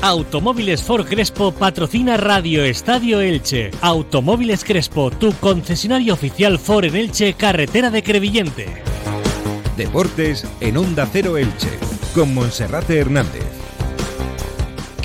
[0.00, 3.72] Automóviles Ford Crespo patrocina Radio Estadio Elche.
[3.80, 8.66] Automóviles Crespo, tu concesionario oficial Ford en Elche, carretera de Crevillente.
[9.76, 11.70] Deportes en Onda Cero Elche,
[12.14, 13.57] con Monserrate Hernández.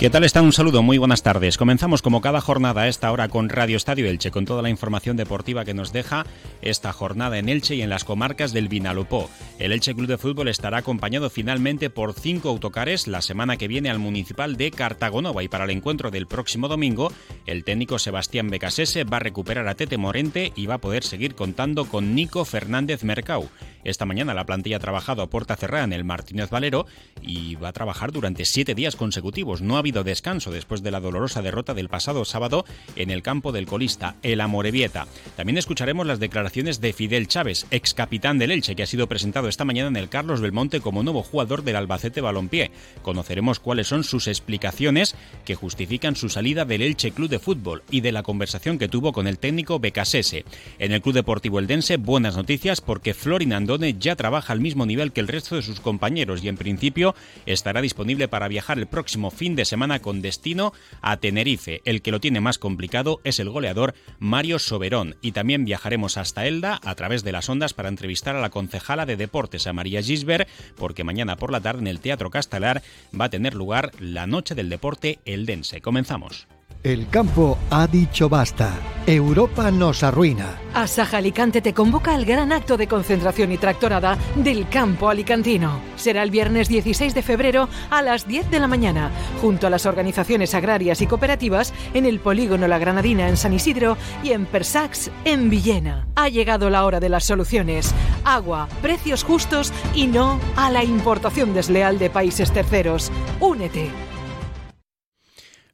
[0.03, 0.41] ¿Qué tal está?
[0.41, 1.57] Un saludo, muy buenas tardes.
[1.57, 5.15] Comenzamos como cada jornada a esta hora con Radio Estadio Elche, con toda la información
[5.15, 6.25] deportiva que nos deja
[6.61, 9.29] esta jornada en Elche y en las comarcas del Vinalopó.
[9.59, 13.89] El Elche Club de Fútbol estará acompañado finalmente por cinco autocares la semana que viene
[13.89, 17.09] al Municipal de Cartagonova y para el encuentro del próximo domingo,
[17.45, 21.33] el técnico Sebastián Becasese va a recuperar a Tete Morente y va a poder seguir
[21.33, 23.47] contando con Nico Fernández Mercau.
[23.85, 26.87] Esta mañana la plantilla ha trabajado a puerta cerrada en el Martínez Valero
[27.21, 29.61] y va a trabajar durante siete días consecutivos.
[29.61, 32.65] No ha habido descanso después de la dolorosa derrota del pasado sábado
[32.95, 35.05] en el campo del colista, el Amorebieta.
[35.35, 39.47] También escucharemos las declaraciones de Fidel Chávez, ex capitán del Elche, que ha sido presentado
[39.49, 42.71] esta mañana en el Carlos Belmonte como nuevo jugador del Albacete Balompié.
[43.03, 45.15] Conoceremos cuáles son sus explicaciones
[45.45, 49.11] que justifican su salida del Elche Club de Fútbol y de la conversación que tuvo
[49.11, 50.45] con el técnico Becasese.
[50.79, 55.21] En el Club Deportivo Eldense, buenas noticias porque Florinando ya trabaja al mismo nivel que
[55.21, 57.15] el resto de sus compañeros y en principio
[57.45, 61.81] estará disponible para viajar el próximo fin de semana con destino a Tenerife.
[61.85, 66.47] El que lo tiene más complicado es el goleador Mario Soberón y también viajaremos hasta
[66.47, 70.01] Elda a través de las ondas para entrevistar a la concejala de deportes a María
[70.01, 72.81] Gisbert porque mañana por la tarde en el Teatro Castelar
[73.19, 75.81] va a tener lugar la Noche del Deporte Eldense.
[75.81, 76.47] Comenzamos.
[76.83, 78.73] El campo ha dicho basta.
[79.07, 80.59] Europa nos arruina.
[80.73, 85.79] Asaja Alicante te convoca al gran acto de concentración y tractorada del campo alicantino.
[85.95, 89.85] Será el viernes 16 de febrero a las 10 de la mañana, junto a las
[89.85, 95.09] organizaciones agrarias y cooperativas en el polígono La Granadina en San Isidro y en Persax
[95.23, 96.05] en Villena.
[96.15, 97.95] Ha llegado la hora de las soluciones.
[98.25, 103.09] Agua, precios justos y no a la importación desleal de países terceros.
[103.39, 104.12] Únete.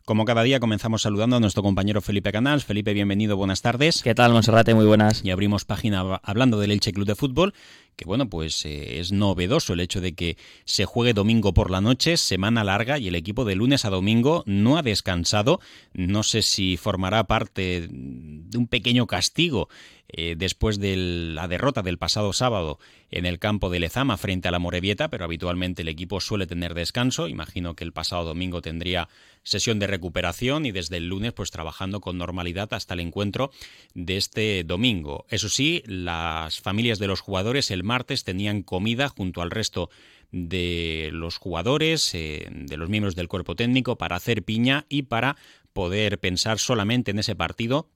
[0.09, 2.65] Como cada día comenzamos saludando a nuestro compañero Felipe Canals.
[2.65, 4.01] Felipe, bienvenido, buenas tardes.
[4.01, 4.73] ¿Qué tal, Monserrate?
[4.73, 5.23] Muy buenas.
[5.23, 7.53] Y abrimos página hablando del Elche Club de Fútbol,
[7.95, 10.35] que bueno, pues eh, es novedoso el hecho de que
[10.65, 14.41] se juegue domingo por la noche, semana larga, y el equipo de lunes a domingo
[14.47, 15.59] no ha descansado.
[15.93, 19.69] No sé si formará parte de un pequeño castigo
[20.11, 22.79] eh, después de la derrota del pasado sábado
[23.11, 26.73] en el campo de Lezama frente a la Morevieta, pero habitualmente el equipo suele tener
[26.73, 27.27] descanso.
[27.27, 29.07] Imagino que el pasado domingo tendría
[29.43, 33.51] sesión de recuperación y desde el lunes pues trabajando con normalidad hasta el encuentro
[33.93, 35.25] de este domingo.
[35.29, 39.91] Eso sí, las familias de los jugadores el martes tenían comida junto al resto
[40.31, 45.37] de los jugadores, eh, de los miembros del cuerpo técnico, para hacer piña y para
[45.73, 47.89] poder pensar solamente en ese partido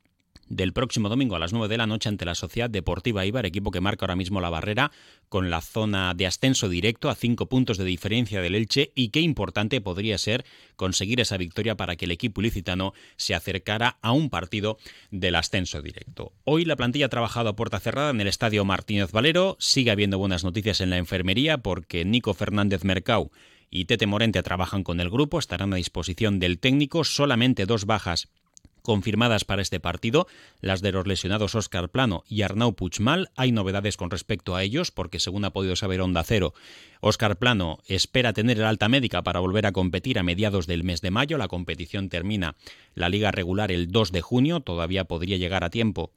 [0.49, 3.71] del próximo domingo a las 9 de la noche ante la Sociedad Deportiva Ibar, equipo
[3.71, 4.91] que marca ahora mismo la barrera
[5.29, 9.21] con la zona de ascenso directo a cinco puntos de diferencia del Elche y qué
[9.21, 10.45] importante podría ser
[10.75, 14.77] conseguir esa victoria para que el equipo ilicitano se acercara a un partido
[15.11, 16.33] del ascenso directo.
[16.43, 20.17] Hoy la plantilla ha trabajado a puerta cerrada en el estadio Martínez Valero, sigue habiendo
[20.17, 23.31] buenas noticias en la enfermería porque Nico Fernández Mercau
[23.69, 28.29] y Tete Morente trabajan con el grupo, estarán a disposición del técnico, solamente dos bajas
[28.83, 30.27] confirmadas para este partido,
[30.61, 33.31] las de los lesionados Óscar Plano y Arnau Puchmal.
[33.35, 36.53] Hay novedades con respecto a ellos, porque según ha podido saber Onda Cero,
[37.01, 41.01] Óscar Plano espera tener el alta médica para volver a competir a mediados del mes
[41.01, 41.39] de mayo.
[41.39, 42.55] La competición termina
[42.93, 46.11] la liga regular el 2 de junio, todavía podría llegar a tiempo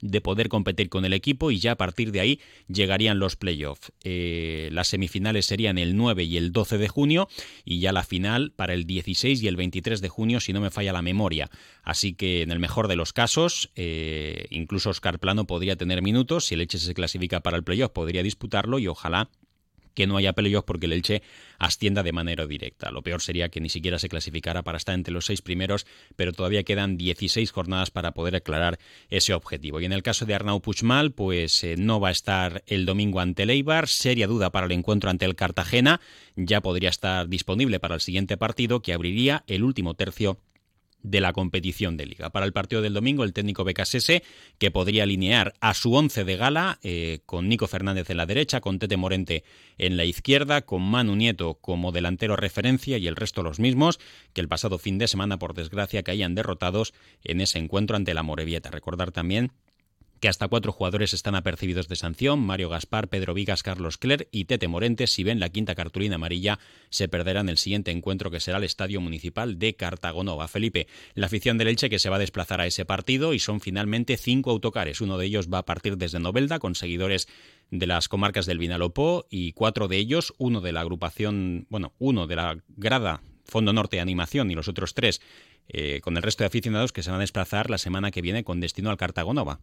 [0.00, 3.92] de poder competir con el equipo y ya a partir de ahí llegarían los playoffs.
[4.02, 7.28] Eh, las semifinales serían el 9 y el 12 de junio
[7.64, 10.70] y ya la final para el 16 y el 23 de junio si no me
[10.70, 11.50] falla la memoria.
[11.82, 16.46] Así que en el mejor de los casos, eh, incluso Oscar Plano podría tener minutos,
[16.46, 19.30] si el Elche se clasifica para el playoff podría disputarlo y ojalá
[19.94, 21.22] que no haya playoff porque el Elche
[21.58, 22.90] ascienda de manera directa.
[22.90, 26.32] Lo peor sería que ni siquiera se clasificara para estar entre los seis primeros, pero
[26.32, 28.78] todavía quedan 16 jornadas para poder aclarar
[29.08, 29.80] ese objetivo.
[29.80, 33.20] Y en el caso de Arnau Puchmal, pues eh, no va a estar el domingo
[33.20, 36.00] ante el Eibar, seria duda para el encuentro ante el Cartagena,
[36.36, 40.38] ya podría estar disponible para el siguiente partido que abriría el último tercio
[41.04, 42.30] de la competición de liga.
[42.30, 44.24] Para el partido del domingo, el técnico Becasese,
[44.58, 48.60] que podría alinear a su once de gala, eh, con Nico Fernández en la derecha,
[48.60, 49.44] con Tete Morente
[49.78, 54.00] en la izquierda, con Manu Nieto como delantero referencia y el resto los mismos,
[54.32, 58.22] que el pasado fin de semana, por desgracia, caían derrotados en ese encuentro ante la
[58.22, 58.70] Morevieta.
[58.70, 59.52] Recordar también
[60.24, 64.46] que hasta cuatro jugadores están apercibidos de sanción, Mario Gaspar, Pedro Vigas, Carlos Cler y
[64.46, 68.56] Tete Morente, si ven la quinta cartulina amarilla, se perderán el siguiente encuentro que será
[68.56, 70.48] el Estadio Municipal de Cartagonova.
[70.48, 73.60] Felipe, la afición del Elche que se va a desplazar a ese partido y son
[73.60, 75.02] finalmente cinco autocares.
[75.02, 77.28] Uno de ellos va a partir desde Novelda con seguidores
[77.70, 82.26] de las comarcas del Vinalopó y cuatro de ellos, uno de la agrupación, bueno, uno
[82.26, 85.20] de la grada Fondo Norte Animación y los otros tres
[85.68, 88.44] eh, con el resto de aficionados que se van a desplazar la semana que viene
[88.44, 89.60] con destino al Cartagonova.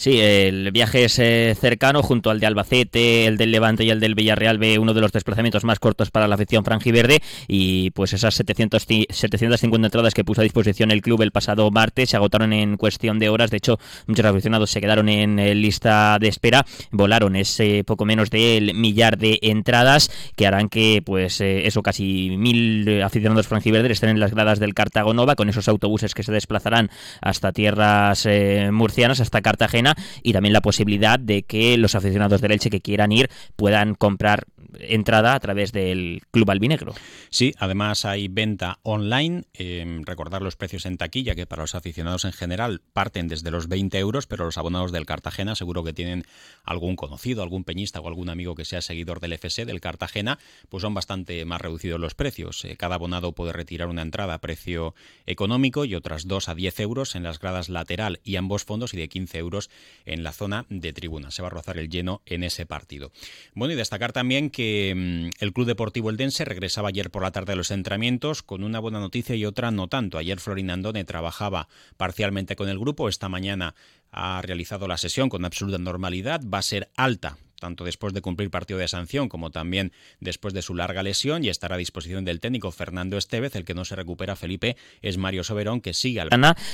[0.00, 4.00] Sí, el viaje es eh, cercano junto al de Albacete, el del Levante y el
[4.00, 8.14] del Villarreal ve uno de los desplazamientos más cortos para la afición franjiverde y pues
[8.14, 12.54] esas 700, 750 entradas que puso a disposición el club el pasado martes se agotaron
[12.54, 16.64] en cuestión de horas, de hecho muchos aficionados se quedaron en eh, lista de espera,
[16.90, 22.38] volaron ese poco menos del millar de entradas que harán que pues eh, eso casi
[22.38, 26.32] mil aficionados franjiverdes estén en las gradas del Cartago Nova con esos autobuses que se
[26.32, 26.88] desplazarán
[27.20, 28.26] hasta tierras
[28.70, 29.89] murcianas, hasta Cartagena
[30.22, 34.44] y también la posibilidad de que los aficionados del Elche que quieran ir puedan comprar
[34.78, 36.94] entrada a través del Club Albinegro.
[37.30, 39.44] Sí, además hay venta online.
[39.54, 43.68] Eh, recordar los precios en taquilla, que para los aficionados en general parten desde los
[43.68, 46.24] 20 euros, pero los abonados del Cartagena seguro que tienen
[46.64, 50.38] algún conocido, algún peñista o algún amigo que sea seguidor del FC, del Cartagena,
[50.68, 52.64] pues son bastante más reducidos los precios.
[52.64, 54.94] Eh, cada abonado puede retirar una entrada a precio
[55.26, 58.96] económico y otras dos a 10 euros en las gradas lateral y ambos fondos y
[58.96, 59.70] de 15 euros
[60.04, 61.30] en la zona de tribuna.
[61.30, 63.12] Se va a rozar el lleno en ese partido.
[63.54, 64.59] Bueno, y destacar también que
[64.94, 68.78] mm, el Club Deportivo Eldense regresaba ayer por la tarde a los entrenamientos con una
[68.78, 70.18] buena noticia y otra no tanto.
[70.18, 73.74] Ayer Florin Andone trabajaba parcialmente con el grupo, esta mañana
[74.12, 78.50] ha realizado la sesión con absoluta normalidad, va a ser alta tanto después de cumplir
[78.50, 82.40] partido de sanción como también después de su larga lesión y estará a disposición del
[82.40, 83.54] técnico Fernando Estevez.
[83.54, 86.30] El que no se recupera, Felipe, es Mario Soberón, que sigue al...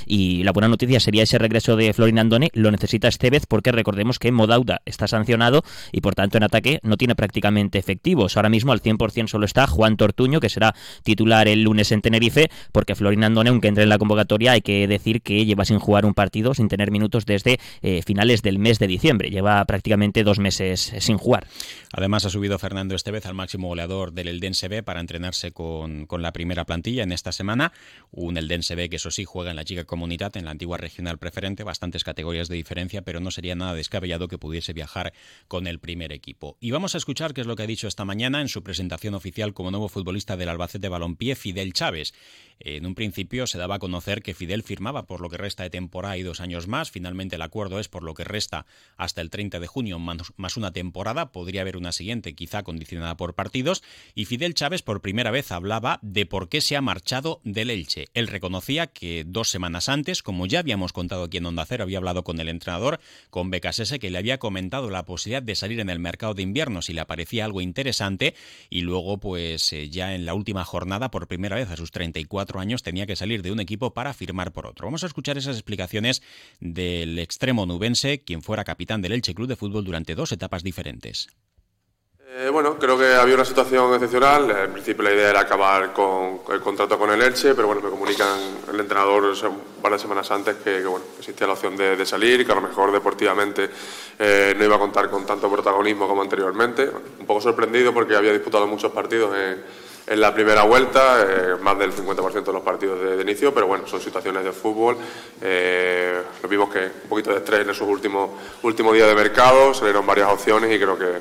[0.06, 2.50] Y la buena noticia sería ese regreso de Florin Andone.
[2.54, 5.62] Lo necesita Estevez porque recordemos que Modauda está sancionado
[5.92, 8.36] y por tanto en ataque no tiene prácticamente efectivos.
[8.36, 12.50] Ahora mismo al 100% solo está Juan Tortuño, que será titular el lunes en Tenerife,
[12.72, 16.06] porque Florin Andone, aunque entre en la convocatoria, hay que decir que lleva sin jugar
[16.06, 19.30] un partido, sin tener minutos desde eh, finales del mes de diciembre.
[19.30, 21.46] Lleva prácticamente dos meses sin jugar.
[21.92, 26.32] Además ha subido Fernando Estevez al máximo goleador del Eldense B para entrenarse con, la
[26.32, 27.72] primera plantilla en esta semana.
[28.10, 31.18] Un Eldense B que eso sí juega en la Chica Comunidad, en la antigua regional
[31.18, 35.12] preferente, bastantes categorías de diferencia, pero no sería nada descabellado que pudiese viajar
[35.48, 36.56] con el primer equipo.
[36.60, 39.14] Y vamos a escuchar qué es lo que ha dicho esta mañana en su presentación
[39.14, 42.14] oficial como nuevo futbolista del Albacete Balompié, Fidel Chávez.
[42.58, 45.70] En un principio se daba a conocer que Fidel firmaba por lo que resta de
[45.70, 46.90] temporada y dos años más.
[46.90, 48.66] Finalmente el acuerdo es por lo que resta
[48.96, 51.32] hasta el 30 de junio más una temporada.
[51.32, 53.82] Podría haber una siguiente, quizá condicionada por partidos.
[54.14, 58.06] Y Fidel Chávez por primera vez hablaba de por qué se ha marchado del Elche.
[58.14, 61.98] Él reconocía que dos semanas antes, como ya habíamos contado aquí en Onda Cero, había
[61.98, 63.00] hablado con el entrenador,
[63.30, 66.82] con Becasese, que le había comentado la posibilidad de salir en el mercado de invierno
[66.82, 68.34] si le parecía algo interesante.
[68.70, 72.45] Y luego, pues eh, ya en la última jornada, por primera vez a sus 34
[72.54, 74.86] años tenía que salir de un equipo para firmar por otro.
[74.86, 76.22] Vamos a escuchar esas explicaciones
[76.60, 81.28] del extremo nubense, quien fuera capitán del Elche Club de Fútbol durante dos etapas diferentes.
[82.38, 84.50] Eh, bueno, creo que había una situación excepcional.
[84.50, 87.88] En principio la idea era acabar con el contrato con el Elche, pero bueno, me
[87.88, 88.38] comunican
[88.68, 92.44] el entrenador un par de semanas antes que, bueno, existía la opción de, salir y
[92.44, 93.70] que a lo mejor deportivamente
[94.18, 96.90] eh, no iba a contar con tanto protagonismo como anteriormente.
[97.20, 99.62] Un poco sorprendido porque había disputado muchos partidos en
[100.06, 103.86] en la primera vuelta, eh, más del 50% de los partidos de, inicio, pero bueno,
[103.88, 104.96] son situaciones de fútbol.
[105.42, 108.30] Eh, lo vimos que un poquito de estrés en esos últimos,
[108.62, 111.18] últimos días de mercado, salieron varias opciones y creo que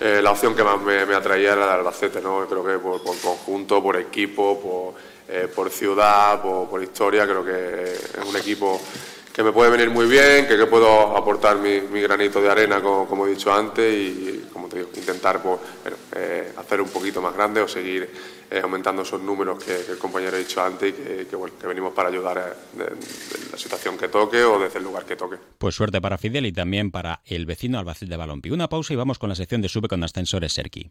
[0.00, 2.46] eh, la opción que más me, atraía era la de Albacete, ¿no?
[2.46, 4.94] creo que por, conjunto, por equipo,
[5.54, 8.80] por ciudad, por, historia, creo que es un equipo
[9.36, 13.30] que me puede venir muy bien, que, puedo aportar mi, granito de arena, como, he
[13.32, 15.60] dicho antes, y, como te digo, intentar pues,
[16.16, 18.08] eh, hacer un poquito más grande o seguir
[18.50, 22.08] eh, aumentando esos números que, el compañero ha dicho antes y que, que, venimos para
[22.08, 22.96] ayudar en eh,
[23.52, 25.36] la situación que toque o desde el lugar que toque.
[25.58, 28.50] Pues suerte para Fidel y también para el vecino Albacete de Balompi.
[28.50, 30.90] Una pausa y vamos con la sección de Sube con Ascensores Serki.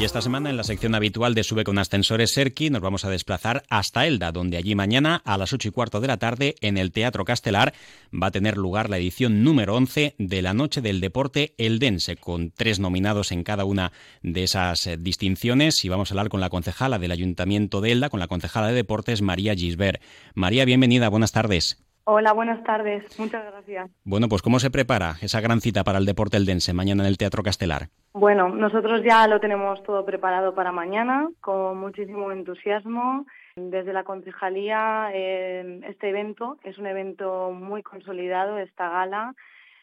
[0.00, 3.10] Y esta semana en la sección habitual de Sube con Ascensores Serki nos vamos a
[3.10, 6.78] desplazar hasta Elda, donde allí mañana a las 8 y cuarto de la tarde en
[6.78, 7.74] el Teatro Castelar
[8.10, 12.50] va a tener lugar la edición número 11 de la Noche del Deporte Eldense, con
[12.50, 13.92] tres nominados en cada una
[14.22, 15.84] de esas eh, distinciones.
[15.84, 18.74] Y vamos a hablar con la concejala del Ayuntamiento de Elda, con la concejala de
[18.76, 20.00] Deportes, María Gisbert.
[20.32, 21.76] María, bienvenida, buenas tardes.
[22.12, 23.04] Hola, buenas tardes.
[23.20, 23.88] Muchas gracias.
[24.02, 27.16] Bueno, pues ¿cómo se prepara esa gran cita para el deporte eldense mañana en el
[27.16, 27.82] Teatro Castelar?
[28.12, 33.26] Bueno, nosotros ya lo tenemos todo preparado para mañana, con muchísimo entusiasmo.
[33.54, 39.36] Desde la concejalía, eh, este evento es un evento muy consolidado, esta gala.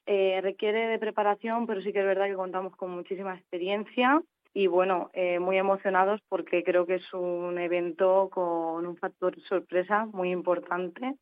[0.06, 4.22] Eh, requiere de preparación, pero sí que es verdad que contamos con muchísima experiencia
[4.54, 10.08] y bueno, eh, muy emocionados porque creo que es un evento con un factor sorpresa
[10.08, 11.16] muy importante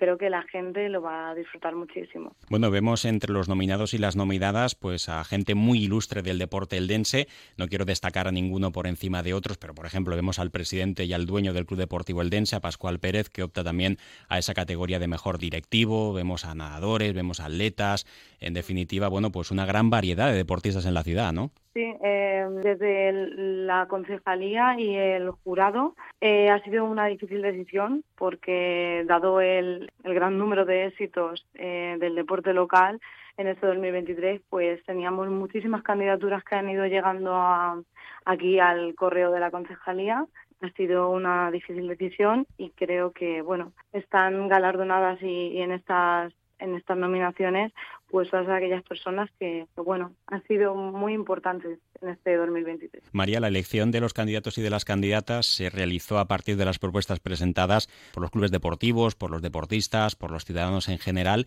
[0.00, 2.34] creo que la gente lo va a disfrutar muchísimo.
[2.48, 6.78] Bueno, vemos entre los nominados y las nominadas pues a gente muy ilustre del deporte
[6.78, 7.28] eldense.
[7.58, 11.04] No quiero destacar a ninguno por encima de otros, pero por ejemplo vemos al presidente
[11.04, 13.98] y al dueño del Club Deportivo Eldense, a Pascual Pérez, que opta también
[14.30, 16.14] a esa categoría de mejor directivo.
[16.14, 18.06] Vemos a nadadores, vemos a atletas.
[18.40, 21.50] En definitiva, bueno, pues una gran variedad de deportistas en la ciudad, ¿no?
[21.74, 29.04] Sí, eh, desde la concejalía y el jurado eh, ha sido una difícil decisión porque
[29.06, 33.00] dado el, gran número de éxitos eh, del deporte local
[33.36, 37.84] en este 2023, pues teníamos muchísimas candidaturas que han ido llegando
[38.24, 40.26] aquí al correo de la concejalía.
[40.62, 46.74] Ha sido una difícil decisión y creo que bueno están galardonadas y en estas en
[46.74, 47.72] estas nominaciones
[48.10, 53.04] pues todas aquellas personas que, bueno, han sido muy importantes en este 2023.
[53.12, 56.64] María, la elección de los candidatos y de las candidatas se realizó a partir de
[56.64, 61.46] las propuestas presentadas por los clubes deportivos, por los deportistas, por los ciudadanos en general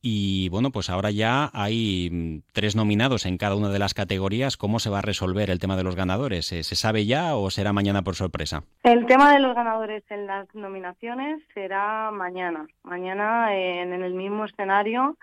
[0.00, 4.56] y bueno, pues ahora ya hay mm, tres nominados en cada una de las categorías.
[4.56, 6.46] ¿Cómo se va a resolver el tema de los ganadores?
[6.46, 8.62] ¿Se sabe ya o será mañana por sorpresa?
[8.84, 12.66] El tema de los ganadores en las nominaciones será mañana.
[12.84, 15.16] Mañana en, el mismo escenario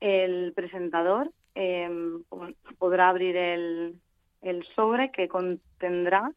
[0.00, 2.22] el presentador em,
[2.78, 4.00] podrá abrir el,
[4.74, 6.32] sobre que contendrá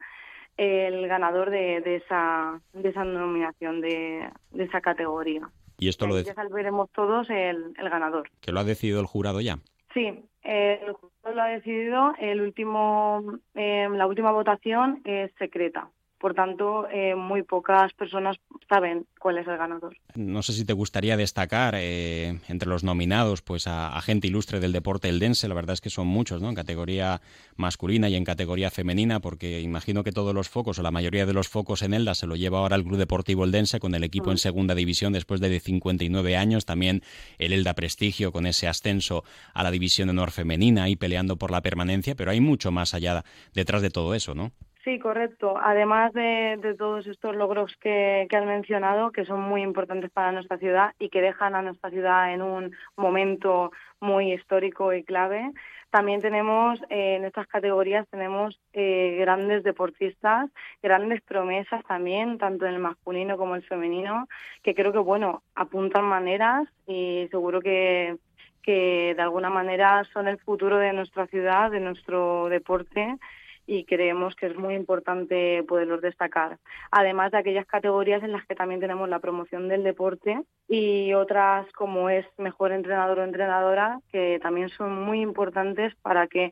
[0.58, 5.50] el ganador de, esa, de esa nominación, de esa categoría.
[5.77, 8.29] Y esto lo ya sabremos todos el, el, ganador.
[8.41, 9.58] ¿Que lo ha decidido el jurado ya?
[9.94, 12.13] Sí, el jurado lo ha decidido.
[12.20, 15.89] El último, eh, la última votación es secreta.
[16.25, 19.96] Por tanto, eh, muy pocas personas saben cuál es el ganador.
[20.15, 24.72] No sé si te gustaría destacar eh, entre los nominados pues a, gente ilustre del
[24.72, 25.48] deporte eldense.
[25.48, 26.50] La verdad es que son muchos, ¿no?
[26.50, 27.22] En categoría
[27.58, 31.34] masculina y en categoría femenina, porque imagino que todos los focos o la mayoría de
[31.34, 34.32] los focos en Elda se lo lleva ahora el Club Deportivo Eldense con el equipo
[34.32, 36.65] en segunda división después de 59 años.
[36.65, 37.03] También
[37.38, 41.51] el Elda Prestigio con ese ascenso a la división de honor femenina y peleando por
[41.51, 44.53] la permanencia, pero hay mucho más allá detrás de todo eso, ¿no?
[44.86, 45.56] Sí, correcto.
[45.60, 50.60] Además de, todos estos logros que, que, has mencionado, que son muy importantes para nuestra
[50.60, 55.51] ciudad y que dejan a nuestra ciudad en un momento muy histórico y clave,
[55.89, 60.51] también tenemos eh, en estas categorías tenemos eh, grandes deportistas,
[60.84, 64.27] grandes promesas también, tanto en el masculino como en el femenino,
[64.62, 68.18] que creo que bueno apuntan maneras y seguro que
[68.62, 73.18] que de alguna manera son el futuro de nuestra ciudad, de nuestro deporte
[73.67, 76.60] y creemos que es muy importante poderlos destacar.
[76.91, 81.72] Además de aquellas categorías en las que también tenemos la promoción del deporte y otras
[81.74, 86.51] como es mejor entrenador o entrenadora, que también son muy importantes para que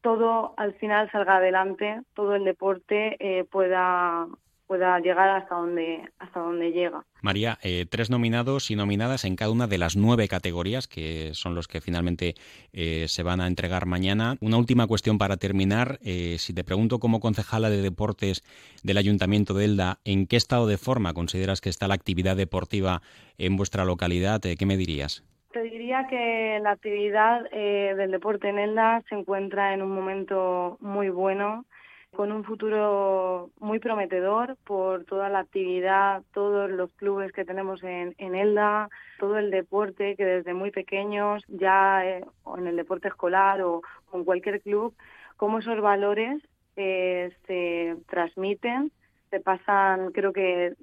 [0.00, 4.26] todo al final salga adelante, todo el deporte eh, pueda
[4.70, 7.04] pueda llegar hasta donde hasta donde llega.
[7.22, 11.56] María, eh, tres nominados y nominadas en cada una de las nueve categorías que son
[11.56, 12.34] los que finalmente
[12.72, 14.36] eh, se van a entregar mañana.
[14.40, 15.98] Una última cuestión para terminar.
[16.04, 18.44] Eh, si te pregunto como concejala de deportes
[18.84, 23.02] del Ayuntamiento de Elda, ¿en qué estado de forma consideras que está la actividad deportiva
[23.38, 24.40] en vuestra localidad?
[24.40, 25.24] ¿Qué me dirías?
[25.52, 31.08] Te diría que la actividad del deporte en Elda se encuentra en un momento muy
[31.08, 31.64] bueno
[32.14, 38.14] con un futuro muy prometedor por toda la actividad, todos los clubes que tenemos en,
[38.34, 38.88] Elda,
[39.18, 42.24] todo el deporte que desde muy pequeños, ya eh,
[42.58, 44.94] en el deporte escolar o con cualquier club,
[45.36, 46.42] cómo esos valores
[46.76, 48.90] eh, se transmiten,
[49.30, 50.74] se pasan, creo que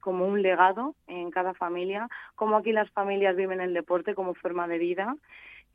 [0.00, 4.68] como un legado en cada familia, cómo aquí las familias viven el deporte como forma
[4.68, 5.16] de vida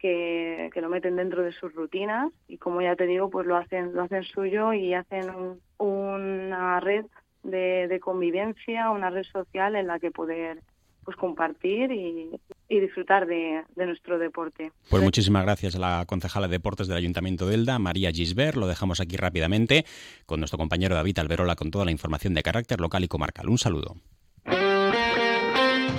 [0.02, 3.94] que, lo meten dentro de sus rutinas y como ya te digo, pues lo hacen,
[3.94, 5.30] lo hacen suyo y hacen
[5.78, 7.06] una red
[7.44, 10.60] de, convivencia, una red social en la que poder
[11.04, 12.30] pues compartir y,
[12.70, 14.72] disfrutar de, nuestro deporte.
[14.90, 18.56] Pues muchísimas gracias a la concejala de deportes del Ayuntamiento de Elda, María Gisbert.
[18.56, 19.86] Lo dejamos aquí rápidamente
[20.26, 23.50] con nuestro compañero David Alberola con toda la información de carácter local y comarcal.
[23.50, 23.96] Un saludo.